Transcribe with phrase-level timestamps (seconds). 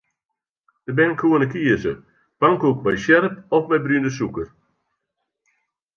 [0.85, 1.93] De bern koene kieze:
[2.39, 4.47] pankoek mei sjerp of mei brune sûker.